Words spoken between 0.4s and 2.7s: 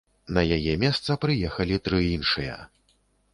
яе месца прыехалі тры іншыя.